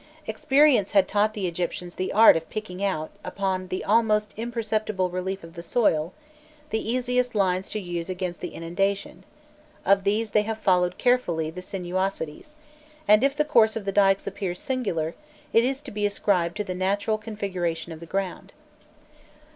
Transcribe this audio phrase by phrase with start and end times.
[0.25, 5.43] Experience had taught the Egyptians the art of picking out, upon the almost imperceptible relief
[5.43, 6.11] of the soil,
[6.71, 9.23] the easiest lines to use against the inundation:
[9.85, 12.55] of these they have followed carefully the sinuosities,
[13.07, 15.13] and if the course of the dykes appears singular,
[15.53, 18.53] it is to be ascribed to the natural configuration of the ground.